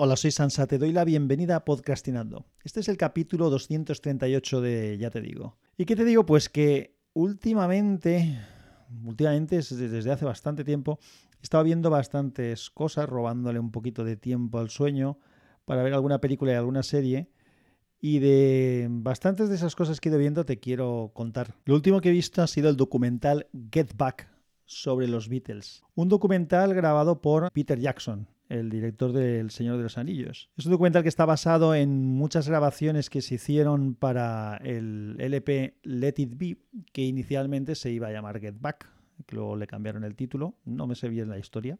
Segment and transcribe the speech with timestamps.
[0.00, 2.46] Hola, soy Sansa, te doy la bienvenida a Podcastinando.
[2.62, 5.58] Este es el capítulo 238 de Ya te digo.
[5.76, 6.24] ¿Y qué te digo?
[6.24, 8.38] Pues que últimamente,
[9.04, 11.00] últimamente, desde hace bastante tiempo,
[11.40, 15.18] he estado viendo bastantes cosas, robándole un poquito de tiempo al sueño
[15.64, 17.32] para ver alguna película y alguna serie.
[18.00, 21.56] Y de bastantes de esas cosas que he ido viendo te quiero contar.
[21.64, 24.30] Lo último que he visto ha sido el documental Get Back
[24.64, 25.82] sobre los Beatles.
[25.96, 30.50] Un documental grabado por Peter Jackson, el director del Señor de los Anillos.
[30.56, 35.74] Es un documental que está basado en muchas grabaciones que se hicieron para el LP
[35.82, 36.56] Let It Be,
[36.92, 38.88] que inicialmente se iba a llamar Get Back,
[39.26, 41.78] que luego le cambiaron el título, no me sé bien la historia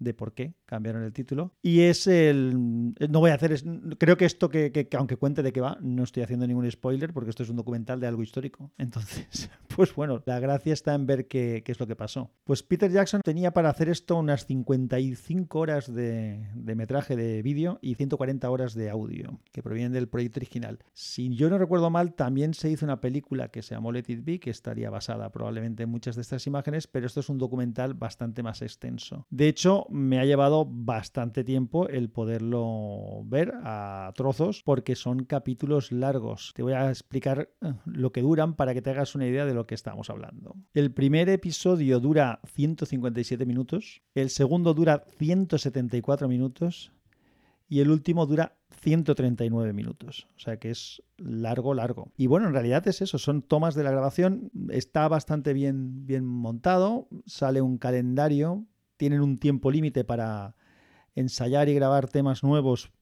[0.00, 1.52] de por qué cambiaron el título.
[1.62, 2.94] Y es el...
[3.08, 3.62] No voy a hacer...
[3.98, 7.30] creo que esto que, aunque cuente de qué va, no estoy haciendo ningún spoiler porque
[7.30, 8.72] esto es un documental de algo histórico.
[8.78, 12.32] Entonces, pues bueno, la gracia está en ver qué, es lo que pasó.
[12.42, 17.78] Pues Peter Jackson tenía para hacer esto unas 55 horas de, de metraje de vídeo
[17.80, 20.80] y 140 horas de audio que provienen del proyecto original.
[20.92, 24.24] Si yo no recuerdo mal, también se hizo una película que se llamó Let It
[24.24, 27.94] Be, que estaría basada probablemente en muchas de estas imágenes, pero esto es un documental
[27.94, 29.26] bastante más extenso.
[29.30, 35.92] De hecho, me ha llevado bastante tiempo el poderlo ver a trozos porque son capítulos
[35.92, 36.52] largos.
[36.54, 39.54] Te voy a explicar eh, lo que duran para que te hagas una idea de
[39.54, 40.56] lo que estamos hablando.
[40.74, 46.92] El primer episodio dura 157 minutos, el segundo dura 174 minutos
[47.68, 50.26] y el último dura 139 minutos.
[50.36, 52.12] O sea que es largo, largo.
[52.16, 56.24] Y bueno, en realidad es eso, son tomas de la grabación, está bastante bien, bien
[56.24, 58.66] montado, sale un calendario
[59.00, 60.54] tienen un tiempo límite para
[61.14, 62.92] ensayar y grabar temas nuevos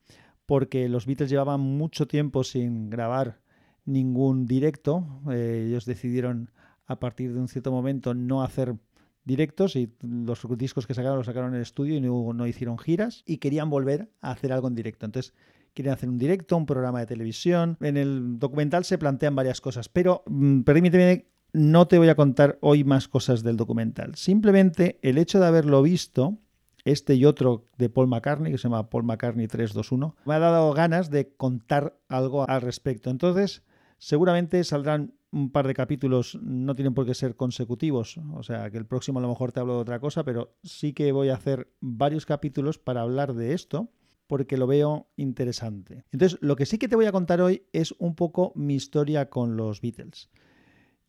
[0.46, 3.40] porque los Beatles llevaban mucho tiempo sin grabar
[3.84, 5.04] ningún directo.
[5.28, 6.52] Eh, ellos decidieron
[6.86, 8.76] a partir de un cierto momento no hacer
[9.24, 12.78] directos y los discos que sacaron los sacaron en el estudio y no, no hicieron
[12.78, 15.04] giras y querían volver a hacer algo en directo.
[15.04, 15.34] Entonces
[15.74, 17.76] quieren hacer un directo, un programa de televisión.
[17.80, 22.58] En el documental se plantean varias cosas, pero mm, permíteme no te voy a contar
[22.60, 24.14] hoy más cosas del documental.
[24.14, 26.38] Simplemente el hecho de haberlo visto,
[26.84, 30.72] este y otro de Paul McCartney, que se llama Paul McCartney 321, me ha dado
[30.72, 33.10] ganas de contar algo al respecto.
[33.10, 33.62] Entonces,
[33.98, 38.78] seguramente saldrán un par de capítulos, no tienen por qué ser consecutivos, o sea que
[38.78, 41.34] el próximo a lo mejor te hablo de otra cosa, pero sí que voy a
[41.34, 43.90] hacer varios capítulos para hablar de esto
[44.26, 46.04] porque lo veo interesante.
[46.12, 49.28] Entonces, lo que sí que te voy a contar hoy es un poco mi historia
[49.28, 50.30] con los Beatles.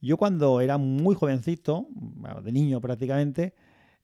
[0.01, 1.87] Yo cuando era muy jovencito,
[2.43, 3.53] de niño prácticamente,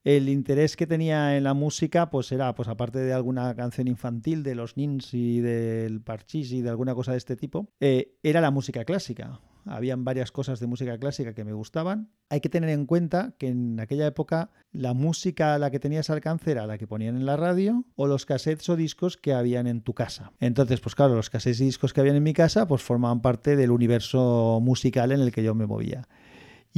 [0.06, 4.44] el interés que tenía en la música, pues era, pues aparte de alguna canción infantil
[4.44, 8.40] de los Nins y del Parchís y de alguna cosa de este tipo, eh, era
[8.40, 12.10] la música clásica habían varias cosas de música clásica que me gustaban.
[12.30, 16.10] Hay que tener en cuenta que en aquella época la música a la que tenías
[16.10, 19.68] alcance era la que ponían en la radio o los cassettes o discos que habían
[19.68, 20.32] en tu casa.
[20.40, 23.56] Entonces, pues claro, los cassettes y discos que habían en mi casa pues formaban parte
[23.56, 26.08] del universo musical en el que yo me movía.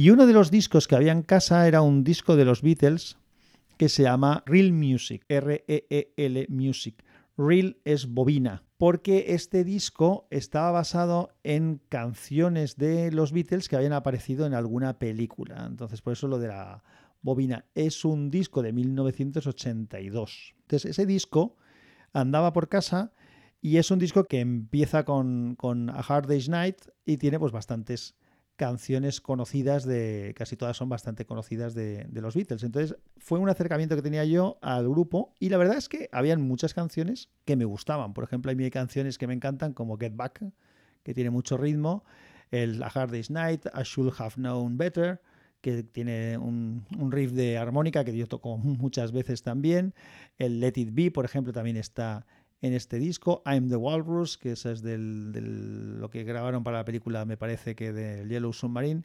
[0.00, 3.16] Y uno de los discos que había en casa era un disco de los Beatles
[3.78, 7.04] que se llama Real Music, R-E-E-L Music.
[7.36, 13.92] Real es bobina, porque este disco estaba basado en canciones de los Beatles que habían
[13.92, 15.66] aparecido en alguna película.
[15.66, 16.84] Entonces, por eso lo de la
[17.20, 17.64] bobina.
[17.74, 20.54] Es un disco de 1982.
[20.60, 21.56] Entonces, ese disco
[22.12, 23.10] andaba por casa
[23.60, 27.50] y es un disco que empieza con, con A Hard Day's Night y tiene pues
[27.50, 28.14] bastantes
[28.58, 32.64] canciones conocidas de, casi todas son bastante conocidas de, los Beatles.
[32.64, 36.42] Entonces fue un acercamiento que tenía yo al grupo y la verdad es que habían
[36.42, 38.14] muchas canciones que me gustaban.
[38.14, 40.44] Por ejemplo, hay canciones que me encantan como Get Back,
[41.04, 42.04] que tiene mucho ritmo,
[42.50, 45.22] el A Hard Day's Night, I Should Have Known Better,
[45.60, 49.94] que tiene un, un, riff de armónica que yo toco muchas veces también.
[50.36, 52.26] El Let It Be, por ejemplo, también está
[52.60, 53.42] en este disco.
[53.46, 57.92] I'm the Walrus, que es del, lo que grabaron para la película, me parece que
[57.92, 59.04] de Yellow Submarine.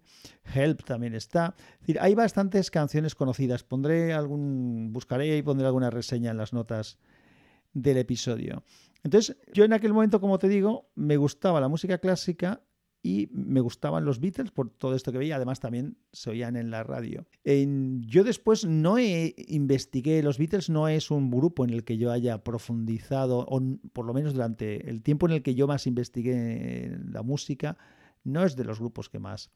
[0.53, 1.55] Help también está.
[1.99, 3.63] hay bastantes canciones conocidas.
[3.63, 6.97] Pondré algún, buscaré y pondré alguna reseña en las notas
[7.73, 8.63] del episodio.
[9.03, 12.61] Entonces, yo en aquel momento, como te digo, me gustaba la música clásica
[13.05, 16.71] y me gustaban los Beatles por todo esto que veía, además también se oían en
[16.71, 17.27] la radio.
[17.43, 22.13] yo después no he, investigué, los Beatles no es un grupo en el que yo
[22.13, 23.61] haya profundizado, o
[23.91, 27.77] por lo menos durante el tiempo en el que yo más investigué la música,
[28.23, 29.51] no es de los grupos que más,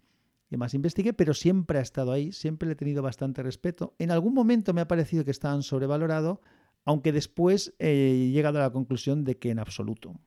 [0.49, 3.95] que más investigué, pero siempre ha estado ahí, siempre le he tenido bastante respeto.
[3.97, 6.39] En algún momento me ha parecido que estaban sobrevalorados,
[6.83, 10.19] aunque después he llegado a la conclusión de que en absoluto.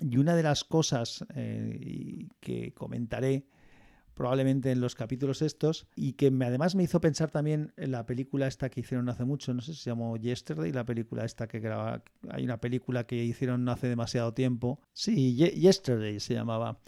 [0.00, 3.46] Y una de las cosas eh, que comentaré
[4.18, 8.04] probablemente en los capítulos estos, y que me, además me hizo pensar también en la
[8.04, 11.46] película esta que hicieron hace mucho, no sé si se llamó Yesterday, la película esta
[11.46, 16.80] que graba, hay una película que hicieron hace demasiado tiempo, sí, Yesterday se llamaba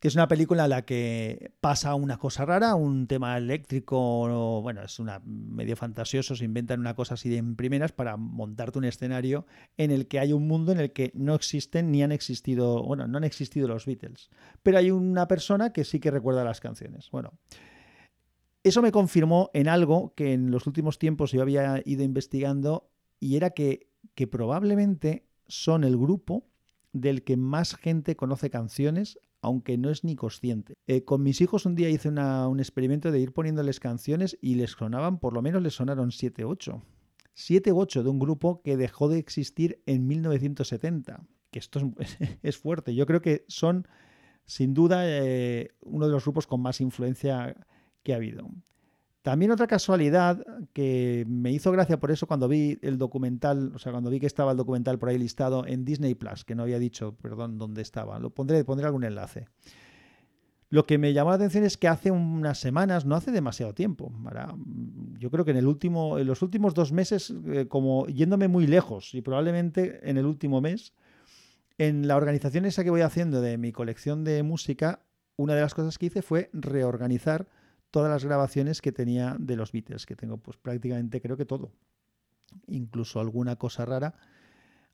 [0.00, 4.82] que es una película en la que pasa una cosa rara, un tema eléctrico, bueno,
[4.82, 8.84] es una medio fantasioso, se inventan una cosa así de en primeras para montarte un
[8.84, 9.46] escenario
[9.76, 13.06] en el que hay un mundo en el que no existen ni han existido, bueno,
[13.06, 14.28] no han existido los Beatles,
[14.62, 17.10] pero hay una persona que sí que recuerda las canciones.
[17.10, 17.32] Bueno,
[18.62, 23.36] eso me confirmó en algo que en los últimos tiempos yo había ido investigando y
[23.36, 26.44] era que, que probablemente son el grupo
[26.92, 30.74] del que más gente conoce canciones aunque no es ni consciente.
[30.86, 34.72] Eh, con mis hijos un día hice un experimento de ir poniéndoles canciones y les
[34.72, 36.82] sonaban, por lo menos les sonaron 7-8.
[37.36, 41.26] 7-8 de un grupo que dejó de existir en 1970.
[41.50, 41.92] Que esto
[42.42, 42.94] es, fuerte.
[42.94, 43.86] Yo creo que son,
[44.46, 47.56] sin duda, eh, uno de los grupos con más influencia
[48.02, 48.48] que ha habido.
[49.26, 53.90] También otra casualidad que me hizo gracia por eso cuando vi el documental, o sea,
[53.90, 56.78] cuando vi que estaba el documental por ahí listado en Disney Plus, que no había
[56.78, 58.20] dicho, perdón, dónde estaba.
[58.20, 59.48] Lo pondré, pondré algún enlace.
[60.68, 64.12] Lo que me llamó la atención es que hace unas semanas, no hace demasiado tiempo,
[65.18, 68.68] yo creo que en, el último, en los últimos dos meses, eh, como yéndome muy
[68.68, 70.92] lejos, y probablemente en el último mes,
[71.78, 75.00] en la organización esa que voy haciendo de mi colección de música,
[75.34, 77.48] una de las cosas que hice fue reorganizar
[77.96, 81.72] todas las grabaciones que tenía de los Beatles, que tengo pues prácticamente creo que todo.
[82.66, 84.16] Incluso alguna cosa rara,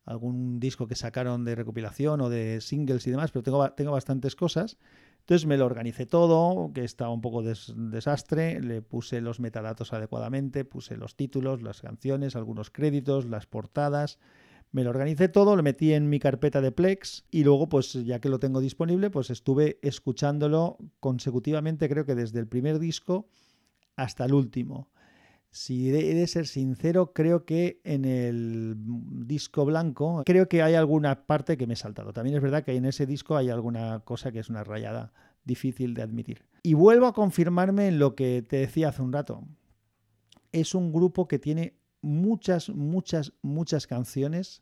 [0.05, 4.37] algún disco que sacaron de recopilación o de singles y demás, pero tengo, tengo bastantes
[4.37, 4.77] cosas.
[5.19, 9.91] Entonces me lo organicé todo, que estaba un poco des, desastre, le puse los metadatos
[9.91, 14.17] adecuadamente, puse los títulos, las canciones, algunos créditos, las portadas,
[14.73, 18.19] me lo organicé todo, lo metí en mi carpeta de Plex y luego, pues ya
[18.19, 23.29] que lo tengo disponible, pues estuve escuchándolo consecutivamente, creo que desde el primer disco
[23.95, 24.89] hasta el último.
[25.51, 28.73] Si he de ser sincero, creo que en el
[29.27, 32.11] disco blanco, creo que hay alguna parte que me he saltado.
[32.11, 35.93] También es verdad que en ese disco hay alguna cosa que es una rayada difícil
[35.93, 36.47] de admitir.
[36.63, 39.43] Y vuelvo a confirmarme en lo que te decía hace un rato.
[40.51, 44.61] Es un grupo que tiene muchas, muchas, muchas canciones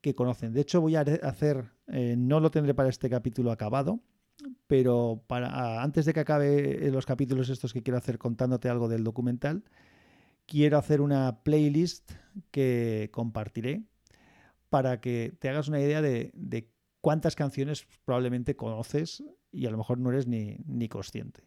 [0.00, 0.52] que conocen.
[0.52, 4.00] De hecho, voy a hacer, eh, no lo tendré para este capítulo acabado,
[4.66, 8.88] pero para, antes de que acabe eh, los capítulos estos que quiero hacer contándote algo
[8.88, 9.64] del documental,
[10.46, 12.12] quiero hacer una playlist
[12.50, 13.82] que compartiré
[14.68, 19.98] para que te hagas una idea de, cuántas canciones probablemente conoces y a lo mejor
[19.98, 21.42] no eres ni, ni consciente.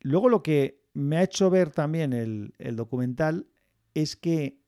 [0.00, 3.46] Luego lo que me ha hecho ver también el, el documental
[3.96, 4.60] es que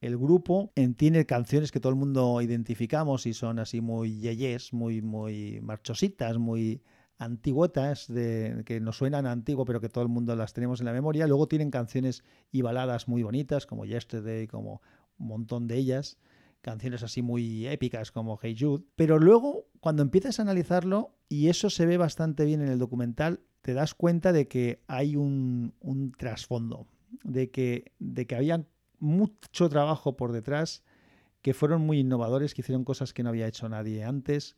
[0.00, 5.02] el grupo tiene canciones que todo el mundo identificamos y son así muy yeyes, muy,
[5.02, 6.82] muy marchositas, muy
[7.18, 10.92] antiguotas, de, que nos suenan antiguo pero que todo el mundo las tenemos en la
[10.92, 11.26] memoria.
[11.26, 14.80] Luego tienen canciones y baladas muy bonitas como Yesterday, como
[15.18, 16.18] un montón de ellas.
[16.62, 18.84] Canciones así muy épicas como Hey Jude.
[18.96, 23.40] Pero luego, cuando empiezas a analizarlo, y eso se ve bastante bien en el documental,
[23.60, 25.72] te das cuenta de que hay un
[26.16, 26.88] trasfondo
[27.22, 28.64] de que, de que había
[28.98, 30.82] mucho trabajo por detrás,
[31.42, 34.56] que fueron muy innovadores, que hicieron cosas que no había hecho nadie antes,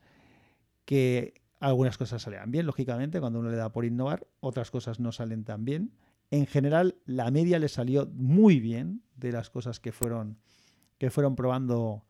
[0.84, 5.10] que algunas cosas salían bien, lógicamente, cuando uno le da por innovar, otras cosas no
[5.12, 5.92] salen tan bien.
[6.30, 10.38] En general, la media le salió muy bien de las cosas que fueron,
[10.98, 12.04] que fueron probando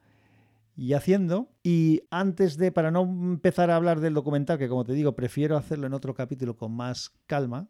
[0.76, 1.50] y haciendo.
[1.62, 5.56] Y antes de, para no empezar a hablar del documental, que como te digo, prefiero
[5.56, 7.68] hacerlo en otro capítulo con más calma,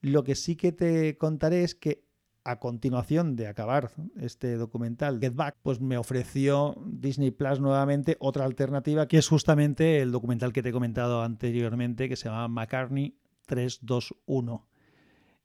[0.00, 2.04] lo que sí que te contaré es que
[2.44, 8.44] a continuación de acabar este documental Get Back, pues me ofreció Disney Plus nuevamente otra
[8.44, 13.18] alternativa que es justamente el documental que te he comentado anteriormente que se llama McCartney
[13.46, 14.66] 321.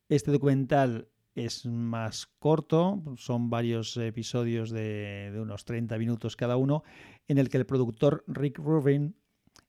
[0.07, 6.83] Este documental es más corto, son varios episodios de, de unos 30 minutos cada uno,
[7.27, 9.17] en el que el productor Rick Rubin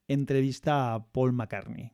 [0.06, 1.92] entrevista a Paul McCartney,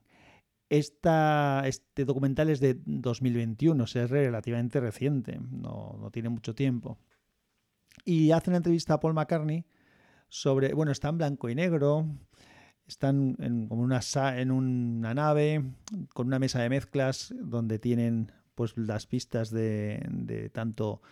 [0.79, 6.99] este documental es de 2021, o sea, es relativamente reciente, no, tiene mucho tiempo.
[8.07, 9.67] Y hace una entrevista a Paul McCartney
[10.29, 12.07] sobre, bueno, está en blanco y negro,
[12.87, 14.01] están en, como una,
[14.39, 15.63] en una nave
[16.15, 21.03] con una mesa de mezclas donde tienen pues las pistas de, tanto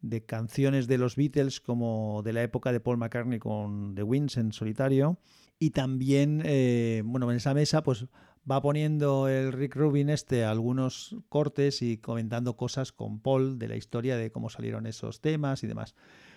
[0.00, 4.36] de canciones de los Beatles como de la época de Paul McCartney con The Wings
[4.36, 5.18] en solitario
[5.58, 8.06] y también eh, bueno en esa mesa pues
[8.50, 13.76] va poniendo el Rick Rubin este algunos cortes y comentando cosas con Paul de la
[13.76, 15.94] historia de cómo salieron esos temas y demás.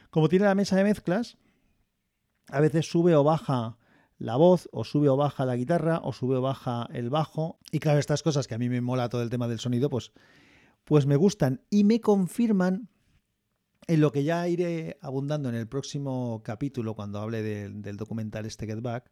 [0.10, 1.38] Como tiene la mesa de mezclas,
[2.50, 3.78] a veces sube o baja
[4.18, 7.60] la voz, o sube o baja la guitarra, o sube o baja el bajo.
[7.72, 10.12] Y claro, estas cosas que a mí me mola todo el tema del sonido, pues,
[10.86, 12.90] pues me gustan y me confirman
[13.88, 18.66] en lo que ya iré abundando en el próximo capítulo cuando hable del documental este
[18.66, 19.12] Get Back,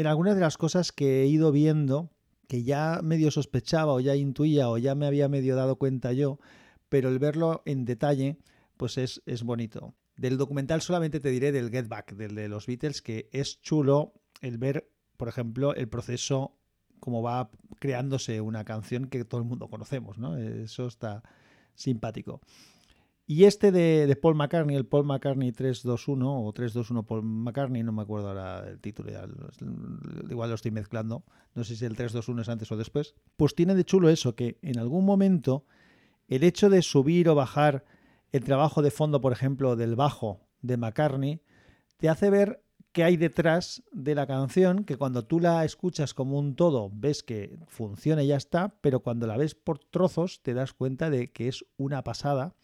[0.00, 2.10] en algunas de las cosas que he ido viendo,
[2.48, 6.38] que ya medio sospechaba o ya intuía o ya me había medio dado cuenta yo,
[6.88, 8.38] pero el verlo en detalle,
[8.76, 9.94] pues es, es bonito.
[10.16, 14.14] Del documental solamente te diré del Get Back, del de los Beatles, que es chulo
[14.40, 16.56] el ver, por ejemplo, el proceso,
[16.98, 20.36] cómo va creándose una canción que todo el mundo conocemos, ¿no?
[20.36, 21.22] Eso está
[21.74, 22.40] simpático.
[23.30, 28.02] Y este de, Paul McCartney, el Paul McCartney 321 o 321 Paul McCartney, no me
[28.02, 29.12] acuerdo ahora el título,
[30.28, 31.22] igual lo estoy mezclando,
[31.54, 34.58] no sé si el 321 es antes o después, pues tiene de chulo eso, que
[34.62, 35.64] en algún momento
[36.26, 37.84] el hecho de subir o bajar
[38.32, 41.40] el trabajo de fondo, por ejemplo, del bajo de McCartney,
[41.98, 46.36] te hace ver qué hay detrás de la canción, que cuando tú la escuchas como
[46.36, 50.52] un todo ves que funciona y ya está, pero cuando la ves por trozos te
[50.52, 52.56] das cuenta de que es una pasada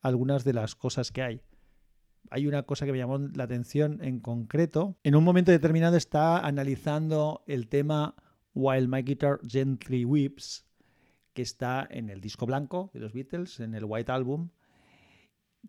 [0.00, 1.42] algunas de las cosas que hay.
[2.30, 4.96] Hay una cosa que me llamó la atención en concreto.
[5.02, 8.14] En un momento determinado está analizando el tema
[8.54, 10.66] While My Guitar Gently Weeps,
[11.32, 14.50] que está en el disco blanco de los Beatles, en el White Album,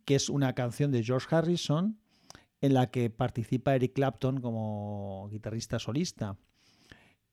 [0.06, 2.00] que es una canción de George Harrison
[2.62, 6.38] en la que participa Eric Clapton como guitarrista solista.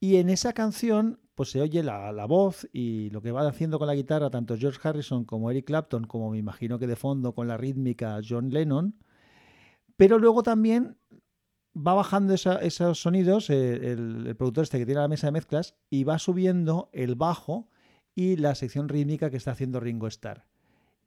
[0.00, 3.86] Y en esa canción pues se oye la, voz y lo que va haciendo con
[3.86, 7.46] la guitarra tanto George Harrison como Eric Clapton, como me imagino que de fondo con
[7.46, 8.96] la rítmica John Lennon,
[9.96, 10.98] pero luego también
[11.76, 15.76] va bajando esos sonidos, eh, el, el, productor este que tiene la mesa de mezclas,
[15.90, 17.68] y va subiendo el bajo
[18.16, 20.44] y la sección rítmica que está haciendo Ringo Starr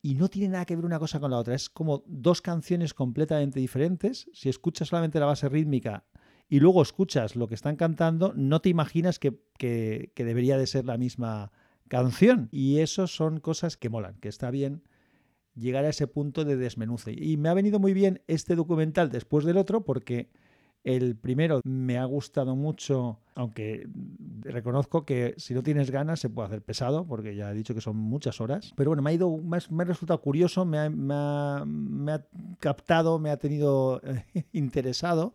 [0.02, 1.54] y no tiene nada que ver una cosa con la otra.
[1.54, 4.30] Es como dos canciones completamente diferentes.
[4.34, 6.06] Si escuchas solamente la base rítmica
[6.52, 9.40] y luego escuchas lo que están cantando, no te imaginas que,
[10.14, 11.54] debería de ser la misma
[11.88, 12.50] canción.
[12.52, 14.84] Y eso son cosas que molan, que está bien
[15.56, 17.14] llegar a ese punto de desmenuce.
[17.14, 20.28] Y me ha venido muy bien este documental después del otro porque
[20.84, 23.88] el primero me ha gustado mucho, aunque
[24.42, 27.80] reconozco que si no tienes ganas se puede hacer pesado, porque ya he dicho que
[27.80, 28.74] son muchas horas.
[28.76, 32.28] Pero bueno, me ha ido, me ha, resultado curioso, me ha, me ha,
[32.60, 34.02] captado, me ha tenido
[34.52, 35.32] interesado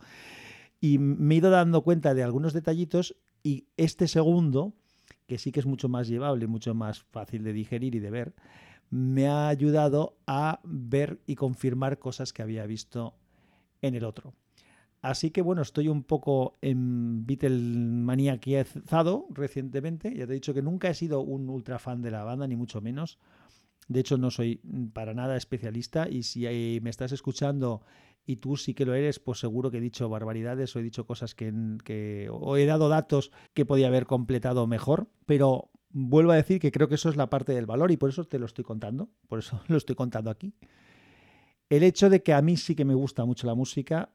[0.80, 4.74] y me he ido dando cuenta de algunos detallitos y este segundo,
[5.26, 8.34] que sí que es mucho más llevable, mucho más fácil de digerir y de ver,
[8.90, 13.14] me ha ayudado a ver y confirmar cosas que había visto
[13.82, 14.34] en el otro.
[15.02, 20.12] Así que bueno, estoy un poco en Beatlemaniaquizado recientemente.
[20.12, 22.56] Ya te he dicho que nunca he sido un ultra fan de la banda, ni
[22.56, 23.18] mucho menos.
[23.88, 24.60] De hecho, no soy
[24.92, 27.82] para nada especialista y si me estás escuchando
[28.26, 31.06] y tú sí que lo eres, pues seguro que he dicho barbaridades o he dicho
[31.06, 31.52] cosas que,
[31.84, 36.72] que o he dado datos que podía haber completado mejor, pero vuelvo a decir que
[36.72, 39.08] creo que eso es la parte del valor y por eso te lo estoy contando,
[39.28, 40.54] por eso lo estoy contando aquí.
[41.68, 44.12] El hecho de que a mí sí que me gusta mucho la música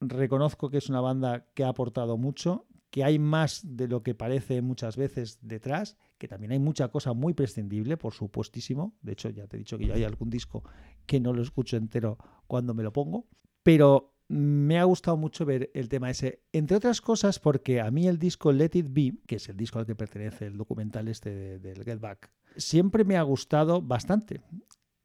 [0.00, 4.14] reconozco que es una banda que ha aportado mucho, que hay más de lo que
[4.14, 8.96] parece muchas veces detrás, que también hay mucha cosa muy prescindible, por supuestísimo.
[9.02, 10.64] De hecho, ya te he dicho que ya hay algún disco
[11.06, 13.26] que no lo escucho entero cuando me lo pongo.
[13.62, 18.06] Pero me ha gustado mucho ver el tema ese, entre otras cosas porque a mí
[18.06, 21.58] el disco Let It Be, que es el disco al que pertenece el documental este
[21.58, 24.40] del Get Back, siempre me ha gustado bastante.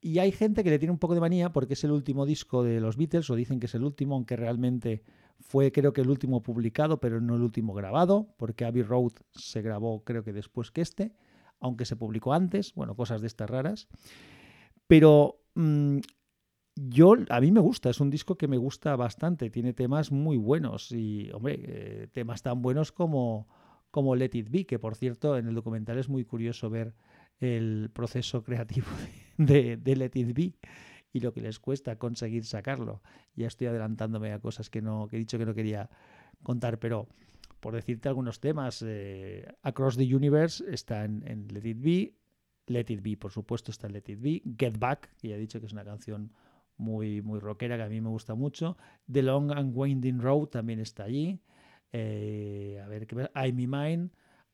[0.02, 2.64] Y hay gente que le tiene un poco de manía porque es el último disco
[2.64, 5.04] de los Beatles, o dicen que es el último, aunque realmente
[5.44, 9.62] fue creo que el último publicado, pero no el último grabado, porque Abbey Road se
[9.62, 11.14] grabó creo que después que este,
[11.60, 13.88] aunque se publicó antes, bueno, cosas de estas raras.
[14.88, 16.00] Pero mm,
[16.76, 20.38] yo, a mí me gusta, es un disco que me gusta bastante, tiene temas muy
[20.38, 23.48] buenos y, hombre, eh, temas tan buenos como,
[23.92, 26.96] como Let It Be, que por cierto en el documental es muy curioso ver
[27.40, 28.88] el proceso creativo
[29.38, 30.54] de, Let It Be
[31.14, 33.02] y lo que les cuesta conseguir sacarlo.
[33.36, 35.90] Ya estoy adelantándome a cosas que, no, que he dicho que no quería
[36.42, 37.08] contar, pero
[37.60, 42.14] por decirte algunos temas, eh, Across the Universe está en, Let It Be,
[42.66, 45.40] Let It Be, por supuesto, está en Let It Be, Get Back, que ya he
[45.40, 46.34] dicho que es una canción
[46.76, 48.76] muy, muy rockera que a mí me gusta mucho,
[49.10, 51.40] The Long and Winding Road también está allí,
[51.92, 54.10] eh, a ver, I'm Me Mine,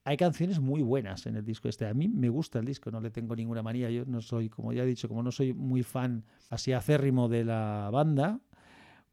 [0.09, 1.85] hay canciones muy buenas en el disco este.
[1.85, 3.91] A mí me gusta el disco, no le tengo ninguna manía.
[3.91, 7.45] Yo no soy, como ya he dicho, como no soy muy fan así acérrimo de
[7.45, 8.39] la banda,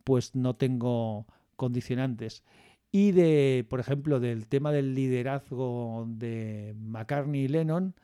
[0.04, 2.44] pues no tengo condicionantes.
[2.90, 7.94] Y de, por ejemplo, del tema del liderazgo de McCartney y Lennon,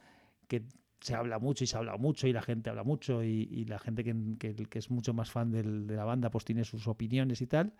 [0.47, 0.63] que
[1.01, 4.05] se habla mucho y se habla mucho y la gente habla mucho y, la gente
[4.05, 7.73] que, que, es mucho más fan de la banda pues tiene sus opiniones y tal.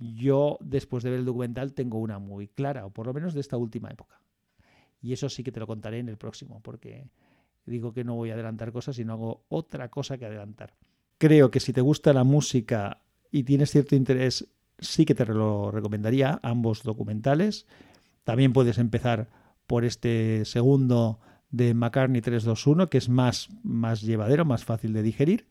[0.00, 3.40] Yo, después de ver el documental, tengo una muy clara, o por lo menos de
[3.40, 4.20] esta última época.
[5.02, 7.06] Y eso sí que te lo contaré en el próximo, porque
[7.66, 10.74] digo que no voy a adelantar cosas y no hago otra cosa que adelantar.
[11.18, 15.70] Creo que si te gusta la música y tienes cierto interés, sí que te lo
[15.70, 17.66] recomendaría, ambos documentales.
[18.24, 19.28] También puedes empezar
[19.66, 25.46] por este segundo de McCartney 321, que es más, más llevadero, más fácil de digerir.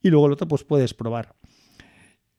[0.00, 1.34] Y luego el otro, pues puedes probar.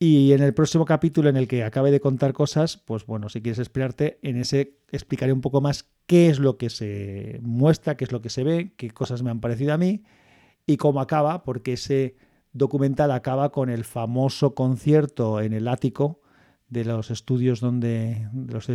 [0.01, 3.41] Y en el próximo capítulo en el que acabe de contar cosas, pues bueno, si
[3.41, 8.05] quieres esperarte, en ese explicaré un poco más qué es lo que se muestra, qué
[8.05, 10.03] es lo que se ve, qué cosas me han parecido a mí
[10.65, 12.15] y cómo acaba, porque ese
[12.53, 16.21] documental acaba con el famoso concierto en el ático
[16.69, 18.69] de los estudios donde los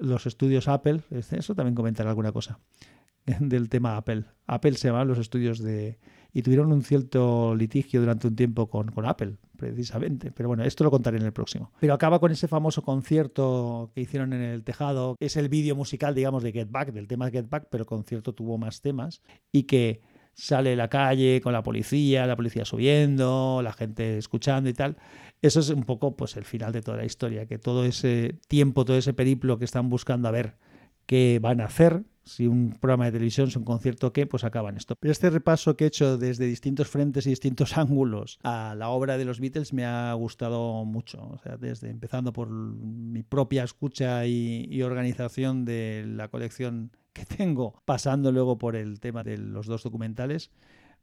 [0.00, 2.58] los estudios Apple, eso también comentar alguna cosa
[3.40, 4.24] del tema Apple.
[4.46, 5.98] Apple se llama los estudios de
[6.38, 10.30] y tuvieron un cierto litigio durante un tiempo con, con Apple, precisamente.
[10.30, 11.72] Pero bueno, esto lo contaré en el próximo.
[11.80, 15.16] Pero acaba con ese famoso concierto que hicieron en el tejado.
[15.18, 18.34] Es el vídeo musical, digamos, de Get Back, del tema Get Back, pero el concierto
[18.34, 19.20] tuvo más temas.
[19.50, 20.00] Y que
[20.32, 24.96] sale la calle con la policía, la policía subiendo, la gente escuchando y tal.
[25.42, 28.84] Eso es un poco pues el final de toda la historia, que todo ese tiempo,
[28.84, 30.56] todo ese periplo que están buscando a ver
[31.04, 34.26] qué van a hacer, si un programa de televisión, si un concierto, ¿qué?
[34.26, 34.94] Pues acaban esto.
[35.00, 39.18] Pero este repaso que he hecho desde distintos frentes y distintos ángulos a la obra
[39.18, 41.18] de los Beatles me ha gustado mucho.
[41.20, 47.82] O sea, desde empezando por mi propia escucha y, organización de la colección que tengo,
[47.84, 50.50] pasando luego por el tema de los dos documentales,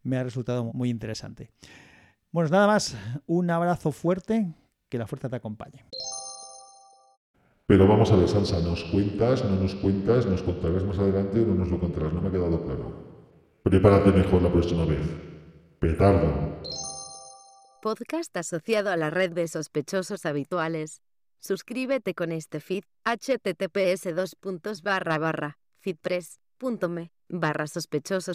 [0.04, 1.52] me ha resultado muy interesante.
[2.32, 4.54] Bueno, nada más, un abrazo fuerte,
[4.90, 5.86] que la fuerza te acompañe.
[7.68, 11.48] Pero vamos a ver, Sansa, ¿nos cuentas, no nos cuentas, nos contarás más adelante o
[11.48, 12.14] no nos lo contarás?
[12.14, 12.94] No me ha quedado claro.
[13.64, 15.00] Prepárate mejor la próxima vez.
[15.80, 16.60] Petardo.
[17.82, 21.02] Podcast asociado a la red de sospechosos habituales.
[21.40, 24.36] Suscríbete con este feed https dos
[24.84, 25.58] barra barra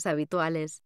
[0.07, 0.83] habituales.